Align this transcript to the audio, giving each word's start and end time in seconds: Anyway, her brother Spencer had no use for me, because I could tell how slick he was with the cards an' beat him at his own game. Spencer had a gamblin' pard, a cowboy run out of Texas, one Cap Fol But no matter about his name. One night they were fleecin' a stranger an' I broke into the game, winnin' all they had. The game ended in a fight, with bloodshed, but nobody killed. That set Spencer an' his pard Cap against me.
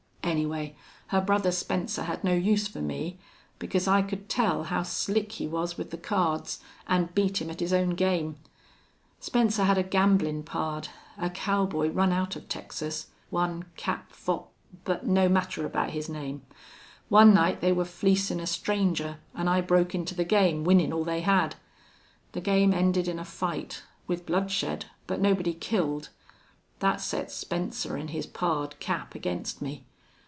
Anyway, 0.23 0.77
her 1.07 1.19
brother 1.19 1.51
Spencer 1.51 2.03
had 2.03 2.23
no 2.23 2.33
use 2.33 2.65
for 2.65 2.79
me, 2.79 3.19
because 3.59 3.85
I 3.85 4.01
could 4.01 4.29
tell 4.29 4.63
how 4.63 4.81
slick 4.81 5.33
he 5.33 5.45
was 5.45 5.77
with 5.77 5.89
the 5.91 5.97
cards 5.97 6.61
an' 6.87 7.09
beat 7.13 7.41
him 7.41 7.49
at 7.49 7.59
his 7.59 7.73
own 7.73 7.91
game. 7.91 8.37
Spencer 9.19 9.65
had 9.65 9.77
a 9.77 9.83
gamblin' 9.83 10.43
pard, 10.43 10.87
a 11.17 11.29
cowboy 11.29 11.89
run 11.89 12.13
out 12.13 12.37
of 12.37 12.47
Texas, 12.47 13.07
one 13.29 13.65
Cap 13.75 14.13
Fol 14.13 14.51
But 14.85 15.05
no 15.05 15.27
matter 15.27 15.65
about 15.65 15.89
his 15.89 16.07
name. 16.07 16.43
One 17.09 17.33
night 17.33 17.59
they 17.59 17.73
were 17.73 17.83
fleecin' 17.83 18.39
a 18.39 18.47
stranger 18.47 19.19
an' 19.35 19.49
I 19.49 19.59
broke 19.59 19.93
into 19.93 20.15
the 20.15 20.23
game, 20.23 20.63
winnin' 20.63 20.93
all 20.93 21.03
they 21.03 21.21
had. 21.21 21.55
The 22.31 22.41
game 22.41 22.73
ended 22.73 23.09
in 23.09 23.19
a 23.19 23.25
fight, 23.25 23.83
with 24.07 24.25
bloodshed, 24.25 24.85
but 25.07 25.19
nobody 25.19 25.53
killed. 25.53 26.07
That 26.79 27.01
set 27.01 27.31
Spencer 27.33 27.97
an' 27.97 28.09
his 28.09 28.25
pard 28.25 28.79
Cap 28.79 29.13
against 29.13 29.61
me. 29.61 29.83